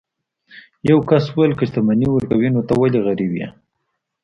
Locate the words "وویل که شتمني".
1.29-2.07